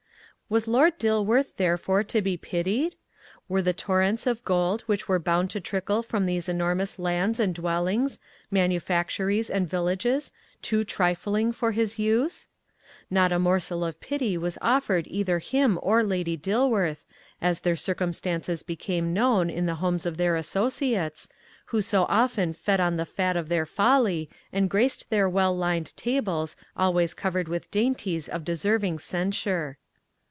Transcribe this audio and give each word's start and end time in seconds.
Was 0.51 0.67
Lord 0.67 0.97
Dilworth 0.99 1.55
therefore 1.55 2.03
to 2.03 2.21
be 2.21 2.35
pitied? 2.35 2.95
Were 3.47 3.61
the 3.61 3.71
torrents 3.71 4.27
of 4.27 4.43
gold 4.43 4.81
which 4.81 5.07
were 5.07 5.17
bound 5.17 5.49
to 5.51 5.61
trickle 5.61 6.03
from 6.03 6.25
these 6.25 6.49
enormous 6.49 6.99
lands 6.99 7.39
and 7.39 7.55
dwellings, 7.55 8.19
manufactories 8.51 9.49
and 9.49 9.65
villages, 9.65 10.33
too 10.61 10.83
trifling 10.83 11.53
for 11.53 11.71
his 11.71 11.97
use? 11.97 12.49
Not 13.09 13.31
a 13.31 13.39
morsel 13.39 13.85
of 13.85 14.01
pity 14.01 14.37
was 14.37 14.57
offered 14.61 15.07
either 15.07 15.39
him 15.39 15.79
or 15.81 16.03
Lady 16.03 16.35
Dilworth 16.37 17.05
as 17.41 17.61
their 17.61 17.77
circumstances 17.77 18.61
became 18.61 19.13
known 19.13 19.49
in 19.49 19.67
the 19.67 19.75
homes 19.75 20.05
of 20.05 20.17
their 20.17 20.35
associates, 20.35 21.29
who 21.67 21.81
so 21.81 22.03
often 22.09 22.51
fed 22.51 22.81
on 22.81 22.97
the 22.97 23.05
fat 23.05 23.37
of 23.37 23.47
their 23.47 23.65
folly 23.65 24.29
and 24.51 24.69
graced 24.69 25.09
their 25.09 25.29
well 25.29 25.55
lined 25.55 25.95
tables 25.95 26.57
always 26.75 27.13
covered 27.13 27.47
with 27.47 27.71
dainties 27.71 28.27
of 28.27 28.43
deserving 28.43 28.99
censure. 28.99 29.77